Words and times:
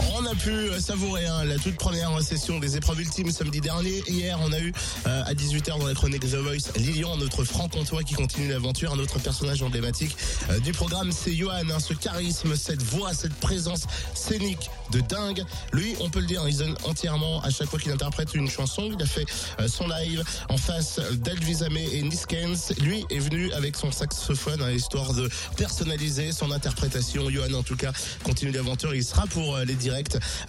On 0.00 0.24
a 0.26 0.34
pu 0.34 0.68
savourer 0.80 1.26
hein, 1.26 1.44
la 1.44 1.58
toute 1.58 1.76
première 1.76 2.22
session 2.22 2.58
des 2.58 2.76
épreuves 2.76 3.00
ultimes 3.00 3.30
samedi 3.30 3.60
dernier. 3.60 4.02
Hier, 4.08 4.38
on 4.42 4.52
a 4.52 4.60
eu 4.60 4.72
euh, 5.06 5.22
à 5.24 5.34
18h 5.34 5.78
dans 5.78 5.86
la 5.86 5.94
chronique 5.94 6.20
The 6.22 6.36
Voice 6.36 6.72
Lilian, 6.76 7.16
notre 7.16 7.44
franc-comtois 7.44 8.02
qui 8.02 8.14
continue 8.14 8.48
l'aventure. 8.48 8.92
Un 8.92 8.98
autre 8.98 9.18
personnage 9.18 9.62
emblématique 9.62 10.16
euh, 10.50 10.60
du 10.60 10.72
programme, 10.72 11.12
c'est 11.12 11.34
Johan. 11.34 11.62
hein, 11.70 11.80
ce 11.80 11.94
charisme, 11.94 12.54
cette 12.56 12.82
voix, 12.82 13.12
cette 13.12 13.34
présence 13.34 13.86
scénique 14.14 14.70
de 14.92 15.00
dingue. 15.00 15.44
Lui, 15.72 15.94
on 16.00 16.10
peut 16.10 16.20
le 16.20 16.26
dire, 16.26 16.42
il 16.48 16.56
donne 16.56 16.76
entièrement 16.84 17.40
à 17.42 17.50
chaque 17.50 17.68
fois 17.68 17.78
qu'il 17.78 17.92
interprète 17.92 18.34
une 18.34 18.48
chanson. 18.48 18.90
Il 18.92 19.02
a 19.02 19.06
fait 19.06 19.26
euh, 19.60 19.68
son 19.68 19.88
live 19.88 20.22
en 20.48 20.56
face 20.56 21.00
d'Elvis 21.12 21.58
et 21.92 22.02
Niskens. 22.02 22.72
Lui 22.80 23.04
est 23.10 23.18
venu 23.18 23.52
avec 23.52 23.76
son 23.76 23.90
saxophone, 23.90 24.62
hein, 24.62 24.70
histoire 24.70 25.12
de 25.14 25.28
personnaliser 25.56 26.32
son 26.32 26.50
interprétation. 26.52 27.28
Johan, 27.30 27.52
en 27.54 27.62
tout 27.62 27.76
cas, 27.76 27.92
continue 28.24 28.52
l'aventure. 28.52 28.94
Il 28.94 29.04
sera 29.04 29.26
pour 29.26 29.56
euh, 29.56 29.64
les 29.64 29.74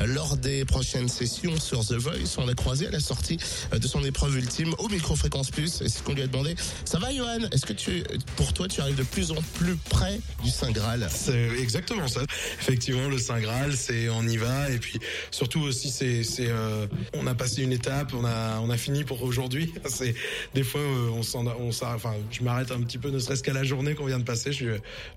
lors 0.05 0.37
des 0.37 0.65
prochaines 0.65 1.09
sessions 1.09 1.59
sur 1.59 1.85
The 1.85 1.93
Voice. 1.93 2.35
On 2.37 2.45
l'a 2.45 2.53
croisé 2.53 2.87
à 2.87 2.91
la 2.91 2.99
sortie 2.99 3.37
de 3.71 3.87
son 3.87 4.03
épreuve 4.03 4.37
ultime 4.37 4.73
au 4.79 4.87
micro-fréquence 4.89 5.51
plus. 5.51 5.81
Et 5.81 5.89
c'est 5.89 5.99
ce 5.99 6.03
qu'on 6.03 6.13
lui 6.13 6.21
a 6.23 6.27
demandé. 6.27 6.55
Ça 6.85 6.99
va, 6.99 7.13
Johan? 7.13 7.39
Est-ce 7.51 7.65
que 7.65 7.73
tu, 7.73 8.03
pour 8.35 8.53
toi, 8.53 8.67
tu 8.67 8.81
arrives 8.81 8.95
de 8.95 9.03
plus 9.03 9.31
en 9.31 9.41
plus 9.55 9.75
près 9.75 10.19
du 10.43 10.49
Saint 10.49 10.71
Graal? 10.71 11.07
C'est 11.13 11.49
exactement 11.59 12.07
ça. 12.07 12.21
Effectivement, 12.59 13.07
le 13.07 13.17
Saint 13.17 13.39
Graal, 13.39 13.75
c'est 13.75 14.09
on 14.09 14.23
y 14.23 14.37
va 14.37 14.69
et 14.69 14.77
puis 14.79 14.99
surtout 15.31 15.61
aussi 15.61 15.89
c'est 15.89 16.23
c'est 16.23 16.47
euh, 16.49 16.87
on 17.13 17.27
a 17.27 17.35
passé 17.35 17.61
une 17.63 17.71
étape, 17.71 18.13
on 18.13 18.25
a 18.25 18.59
on 18.61 18.69
a 18.69 18.77
fini 18.77 19.03
pour 19.03 19.21
aujourd'hui. 19.23 19.73
C'est 19.89 20.13
des 20.53 20.63
fois 20.63 20.81
euh, 20.81 21.09
on 21.11 21.23
s'en 21.23 21.45
on 21.47 21.71
s'arrête- 21.71 21.95
enfin 21.97 22.13
je 22.31 22.41
m'arrête 22.43 22.71
un 22.71 22.81
petit 22.81 22.97
peu 22.97 23.09
ne 23.09 23.19
serait-ce 23.19 23.43
qu'à 23.43 23.53
la 23.53 23.63
journée 23.63 23.95
qu'on 23.95 24.05
vient 24.05 24.19
de 24.19 24.23
passer. 24.23 24.51
Je 24.51 24.55
suis 24.55 24.67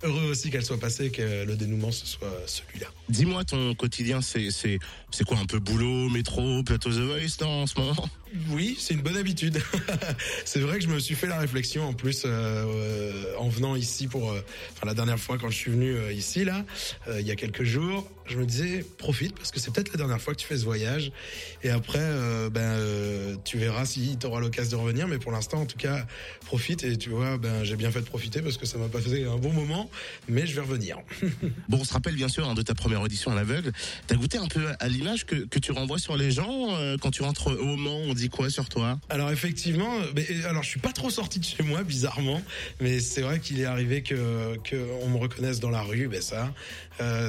heureux 0.03 0.31
aussi 0.31 0.51
qu'elle 0.51 0.65
soit 0.65 0.79
passée 0.81 1.07
et 1.07 1.11
que 1.11 1.45
le 1.45 1.57
dénouement 1.57 1.93
ce 1.93 2.07
soit 2.07 2.29
celui-là. 2.47 2.87
Dis-moi, 3.09 3.45
ton 3.45 3.75
quotidien, 3.75 4.12
c'est 4.21 4.79
quoi 5.27 5.39
un 5.39 5.47
peu 5.47 5.59
boulot, 5.59 6.09
métro, 6.11 6.63
plateau 6.63 6.91
The 6.91 6.99
Voice, 6.99 7.41
non, 7.41 7.63
en 7.63 7.67
ce 7.67 7.79
moment? 7.79 8.09
Oui, 8.51 8.77
c'est 8.79 8.95
une 8.95 9.03
bonne 9.03 9.17
habitude. 9.17 9.63
c'est 10.45 10.61
vrai 10.61 10.79
que 10.79 10.85
je 10.85 10.89
me 10.89 10.99
suis 10.99 11.15
fait 11.15 11.27
la 11.27 11.39
réflexion 11.39 11.87
en 11.87 11.93
plus 11.93 12.25
euh, 12.25 12.29
euh, 12.29 13.32
venant 13.53 13.77
ici 13.77 14.07
pour, 14.09 14.31
euh, 14.31 14.45
enfin 14.73 14.87
la 14.87 14.95
dernière 14.95 15.19
fois 15.19 15.39
quand 15.39 15.51
je 15.51 15.57
suis 15.57 15.71
venu 15.71 15.93
euh, 15.93 16.13
ici 16.13 16.45
là, 16.45 16.65
euh, 17.09 17.21
il 17.21 17.27
y 17.27 17.31
a 17.31 17.37
quelques 17.37 17.63
jours, 17.63 18.11
je 18.27 18.39
me 18.39 18.45
disais 18.45 18.85
profite 18.99 19.37
parce 19.37 19.51
que 19.51 19.61
c'est 19.61 19.73
peut-être 19.73 19.91
la 19.93 19.99
dernière 19.99 20.21
fois 20.21 20.35
que 20.35 20.41
tu 20.41 20.47
fais 20.47 20.57
ce 20.57 20.65
voyage 20.65 21.13
et 21.63 21.71
après 21.71 22.01
ben 22.51 22.79
tu 23.45 23.59
verras 23.59 23.85
si 23.85 24.17
tu 24.19 24.27
auras 24.27 24.41
l'occasion 24.41 24.79
de 24.79 24.83
revenir, 24.83 25.09
mais 25.09 25.19
pour 25.19 25.33
l'instant 25.33 25.63
en 25.63 25.67
tout 25.67 25.77
cas 25.77 26.07
profite 26.47 26.85
et 26.85 26.97
tu 26.97 27.11
vois 27.11 27.37
ben 27.37 27.65
j'ai 27.65 27.77
bien 27.77 27.91
fait 27.91 28.01
de 28.01 28.07
profiter 28.07 28.41
parce 28.41 28.57
que 28.57 28.65
ça 28.65 28.79
m'a 28.79 28.89
pas 28.89 29.01
fait 29.01 29.25
un 29.25 29.37
bon 29.37 29.53
moment, 29.53 29.91
mais 30.29 30.47
je 30.47 30.55
vais 30.55 30.61
revenir. 30.61 30.99
Bon, 31.69 31.79
on 31.81 31.85
se 31.85 31.93
rappelle 31.93 32.15
bien 32.15 32.29
sûr 32.29 32.49
hein, 32.49 32.55
de 32.55 32.63
ta 32.63 32.75
première 32.75 33.01
audition 33.01 33.31
à 33.31 33.35
l'aveugle. 33.35 33.73
T'as 34.07 34.17
goûté 34.17 34.39
un 34.39 34.47
peu 34.47 34.67
à 34.79 34.89
l'image 34.89 35.25
que, 35.25 35.37
que 35.47 35.59
tu 35.59 35.73
renvoies 35.73 35.99
sur 35.99 36.17
les 36.17 36.31
gens 36.31 36.75
euh, 36.77 36.97
quand 37.01 37.11
tu 37.11 37.23
rentres 37.23 37.49
au 37.49 37.77
Mans. 37.77 38.01
On 38.07 38.15
dit 38.15 38.29
quoi 38.29 38.51
sur 38.51 38.69
toi? 38.69 38.99
Alors 39.09 39.31
effectivement, 39.31 39.93
mais, 40.15 40.27
alors 40.45 40.63
je 40.63 40.69
suis 40.69 40.81
pas 40.81 40.93
trop 40.93 41.11
sorti 41.11 41.39
de 41.39 41.45
chez 41.45 41.63
moi 41.63 41.83
bizarrement, 41.83 42.43
mais 42.81 43.01
c'est 43.01 43.23
vrai 43.23 43.41
qu'il 43.43 43.61
est 43.61 43.65
arrivé 43.65 44.03
que 44.03 44.57
que 44.65 44.77
on 45.03 45.09
me 45.09 45.19
reconnaisse 45.19 45.61
dans 45.61 45.71
la 45.71 45.83
rue, 45.83 46.09
ben 46.09 46.23
ça, 46.23 46.53
euh, 47.01 47.29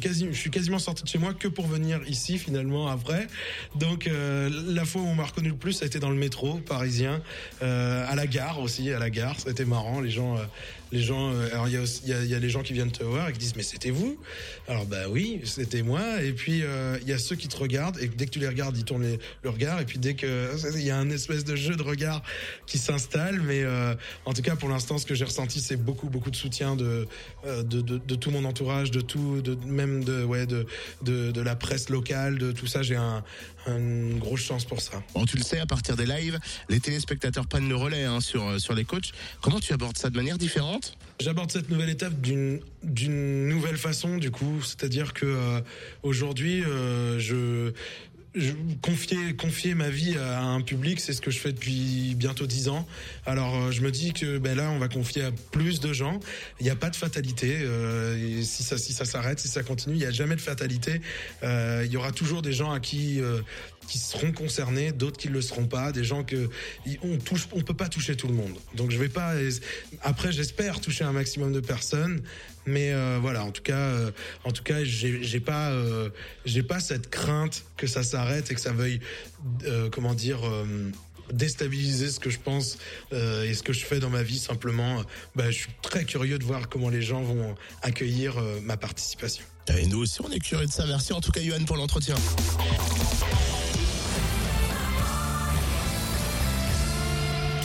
quasi, 0.00 0.26
je 0.30 0.36
suis 0.36 0.50
quasiment 0.50 0.78
sorti 0.78 1.02
de 1.02 1.08
chez 1.08 1.18
moi 1.18 1.34
que 1.34 1.48
pour 1.48 1.66
venir 1.66 2.00
ici 2.06 2.38
finalement 2.38 2.88
après. 2.88 3.26
Donc 3.74 4.06
euh, 4.06 4.50
la 4.68 4.84
fois 4.84 5.02
où 5.02 5.06
on 5.06 5.14
m'a 5.14 5.24
reconnu 5.24 5.48
le 5.48 5.56
plus, 5.56 5.72
ça 5.72 5.84
a 5.84 5.86
été 5.86 5.98
dans 5.98 6.10
le 6.10 6.16
métro 6.16 6.58
parisien, 6.58 7.22
euh, 7.62 8.06
à 8.08 8.14
la 8.14 8.26
gare 8.26 8.60
aussi, 8.60 8.92
à 8.92 8.98
la 8.98 9.10
gare, 9.10 9.36
été 9.48 9.64
marrant. 9.64 10.00
Les 10.00 10.10
gens, 10.10 10.36
les 10.92 11.00
gens, 11.00 11.32
alors 11.52 11.68
il 11.68 11.74
y 11.74 12.12
a 12.12 12.24
y 12.24 12.40
les 12.40 12.50
gens 12.50 12.62
qui 12.62 12.72
viennent 12.72 12.92
te 12.92 13.02
voir 13.02 13.28
et 13.28 13.32
qui 13.32 13.38
disent 13.38 13.56
mais 13.56 13.62
c'était 13.62 13.90
vous? 13.90 14.18
Alors 14.68 14.86
bah 14.86 15.08
oui, 15.08 15.40
c'était 15.44 15.82
moi. 15.82 16.22
Et 16.22 16.32
puis 16.32 16.62
il 17.02 17.08
y 17.08 17.12
a 17.12 17.18
ceux 17.18 17.36
qui 17.36 17.48
te 17.48 17.56
regardent 17.56 17.98
et 18.00 18.08
dès 18.08 18.26
que 18.26 18.30
tu 18.30 18.38
les 18.38 18.48
regardes, 18.48 18.76
ils 18.76 18.84
tournent 18.84 19.18
le 19.42 19.50
regard. 19.50 19.80
Et 19.80 19.84
puis 19.84 19.98
dès 19.98 20.14
que 20.14 20.50
il 20.74 20.82
y 20.84 20.90
a 20.90 20.98
un 20.98 21.10
espèce 21.10 21.44
de 21.44 21.56
jeu 21.56 21.76
de 21.76 21.82
regard 21.82 22.22
qui 22.66 22.78
s'installe, 22.78 23.40
mais 23.40 23.64
en 24.24 24.32
tout 24.32 24.42
cas 24.42 24.56
pour 24.56 24.68
l'instant, 24.68 24.83
ce 24.98 25.06
que 25.06 25.14
j'ai 25.14 25.24
ressenti, 25.24 25.60
c'est 25.60 25.76
beaucoup 25.76 26.08
beaucoup 26.08 26.30
de 26.30 26.36
soutien 26.36 26.76
de 26.76 27.06
euh, 27.46 27.62
de, 27.62 27.80
de, 27.80 27.98
de 27.98 28.14
tout 28.14 28.30
mon 28.30 28.44
entourage, 28.44 28.90
de 28.90 29.00
tout, 29.00 29.42
de 29.42 29.56
même 29.66 30.04
de 30.04 30.24
ouais 30.24 30.46
de 30.46 30.66
de, 31.02 31.30
de 31.32 31.40
la 31.40 31.56
presse 31.56 31.88
locale, 31.88 32.38
de 32.38 32.52
tout 32.52 32.66
ça. 32.66 32.82
J'ai 32.82 32.96
un, 32.96 33.24
une 33.66 34.18
grosse 34.18 34.42
chance 34.42 34.64
pour 34.64 34.80
ça. 34.80 35.02
Bon, 35.14 35.24
tu 35.24 35.36
le 35.36 35.42
sais, 35.42 35.58
à 35.58 35.66
partir 35.66 35.96
des 35.96 36.06
lives, 36.06 36.38
les 36.68 36.80
téléspectateurs 36.80 37.46
prennent 37.46 37.68
le 37.68 37.76
relais 37.76 38.04
hein, 38.04 38.20
sur, 38.20 38.44
euh, 38.44 38.58
sur 38.58 38.74
les 38.74 38.84
coachs. 38.84 39.12
Comment 39.40 39.60
tu 39.60 39.72
abordes 39.72 39.96
ça 39.96 40.10
de 40.10 40.16
manière 40.16 40.38
différente? 40.38 40.96
J'aborde 41.20 41.50
cette 41.50 41.70
nouvelle 41.70 41.90
étape 41.90 42.20
d'une 42.20 42.60
d'une 42.82 43.48
nouvelle 43.48 43.78
façon 43.78 44.18
du 44.18 44.30
coup, 44.30 44.60
c'est-à-dire 44.62 45.14
que 45.14 45.24
euh, 45.24 45.60
aujourd'hui 46.02 46.62
euh, 46.64 47.18
je 47.18 47.72
je, 48.34 48.52
confier 48.82 49.34
confier 49.36 49.74
ma 49.74 49.88
vie 49.88 50.16
à 50.16 50.42
un 50.42 50.60
public, 50.60 51.00
c'est 51.00 51.12
ce 51.12 51.20
que 51.20 51.30
je 51.30 51.38
fais 51.38 51.52
depuis 51.52 52.14
bientôt 52.16 52.46
dix 52.46 52.68
ans. 52.68 52.86
Alors 53.26 53.54
euh, 53.54 53.70
je 53.70 53.80
me 53.80 53.90
dis 53.90 54.12
que 54.12 54.38
ben 54.38 54.56
là 54.56 54.70
on 54.70 54.78
va 54.78 54.88
confier 54.88 55.22
à 55.22 55.30
plus 55.52 55.80
de 55.80 55.92
gens. 55.92 56.20
Il 56.60 56.64
n'y 56.64 56.70
a 56.70 56.76
pas 56.76 56.90
de 56.90 56.96
fatalité. 56.96 57.58
euh, 57.62 58.42
si 58.42 58.62
ça 58.62 58.78
si 58.78 58.92
ça 58.92 59.04
s'arrête, 59.04 59.38
si 59.38 59.48
ça 59.48 59.62
continue, 59.62 59.94
il 59.94 59.98
n'y 59.98 60.06
a 60.06 60.10
jamais 60.10 60.36
de 60.36 60.40
fatalité. 60.40 61.00
Euh, 61.42 61.82
il 61.86 61.92
y 61.92 61.96
aura 61.96 62.12
toujours 62.12 62.42
des 62.42 62.52
gens 62.52 62.72
à 62.72 62.80
qui 62.80 63.20
euh, 63.20 63.40
qui 63.88 63.98
seront 63.98 64.32
concernés, 64.32 64.92
d'autres 64.92 65.18
qui 65.18 65.28
ne 65.28 65.34
le 65.34 65.42
seront 65.42 65.66
pas, 65.66 65.92
des 65.92 66.04
gens 66.04 66.24
que 66.24 66.48
on 67.02 67.60
peut 67.62 67.74
pas 67.74 67.88
toucher 67.88 68.16
tout 68.16 68.28
le 68.28 68.34
monde. 68.34 68.56
Donc 68.74 68.90
je 68.90 68.98
vais 68.98 69.08
pas. 69.08 69.34
Après, 70.02 70.32
j'espère 70.32 70.80
toucher 70.80 71.04
un 71.04 71.12
maximum 71.12 71.52
de 71.52 71.60
personnes, 71.60 72.22
mais 72.66 72.92
euh, 72.92 73.18
voilà. 73.20 73.44
En 73.44 73.50
tout 73.50 73.62
cas, 73.62 73.76
euh, 73.76 74.10
en 74.44 74.52
tout 74.52 74.62
cas, 74.62 74.84
j'ai 74.84 75.40
pas, 75.40 75.70
euh, 75.70 76.10
j'ai 76.44 76.62
pas 76.62 76.80
cette 76.80 77.10
crainte 77.10 77.64
que 77.76 77.86
ça 77.86 78.02
s'arrête 78.02 78.50
et 78.50 78.54
que 78.54 78.60
ça 78.60 78.72
veuille, 78.72 79.00
euh, 79.64 79.88
comment 79.90 80.14
dire. 80.14 80.40
déstabiliser 81.32 82.10
ce 82.10 82.20
que 82.20 82.28
je 82.28 82.38
pense 82.38 82.76
et 83.10 83.54
ce 83.54 83.62
que 83.62 83.72
je 83.72 83.86
fais 83.86 83.98
dans 83.98 84.10
ma 84.10 84.22
vie 84.22 84.38
simplement 84.38 85.02
bah, 85.34 85.50
je 85.50 85.56
suis 85.56 85.72
très 85.80 86.04
curieux 86.04 86.38
de 86.38 86.44
voir 86.44 86.68
comment 86.68 86.90
les 86.90 87.00
gens 87.00 87.22
vont 87.22 87.54
accueillir 87.80 88.34
ma 88.62 88.76
participation 88.76 89.42
Et 89.74 89.86
nous 89.86 90.02
aussi, 90.02 90.20
on 90.20 90.30
est 90.30 90.38
curieux 90.38 90.66
de 90.66 90.72
ça. 90.72 90.84
Merci 90.86 91.14
en 91.14 91.22
tout 91.22 91.32
cas, 91.32 91.40
Johan, 91.40 91.64
pour 91.64 91.78
l'entretien. 91.78 92.14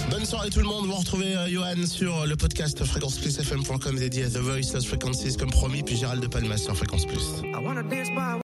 Bonne 0.10 0.26
soirée 0.26 0.50
tout 0.50 0.60
le 0.60 0.66
monde. 0.66 0.88
Vous 0.88 0.96
retrouvez 0.96 1.36
euh, 1.36 1.48
Johan 1.48 1.86
sur 1.86 2.26
le 2.26 2.36
podcast 2.36 2.84
fréquenceplusfm.com 2.84 3.96
dédié 3.96 4.24
à 4.24 4.30
The 4.30 4.38
Voice 4.38 4.74
Lost 4.74 4.88
Frequencies 4.88 5.38
comme 5.38 5.52
promis, 5.52 5.84
puis 5.84 5.96
Gérald 5.96 6.22
de 6.22 6.28
Palmas 6.28 6.58
sur 6.58 6.76
Fréquence 6.76 7.06
Plus. 7.06 7.44